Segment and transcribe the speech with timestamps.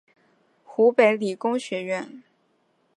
[0.63, 2.23] 湖北理工学院